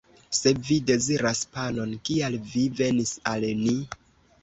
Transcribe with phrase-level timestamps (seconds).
[0.37, 3.81] Se vi deziras panon, kial vi venis al ni?